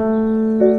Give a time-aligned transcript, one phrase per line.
[0.00, 0.69] 嗯。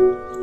[0.00, 0.39] Bye.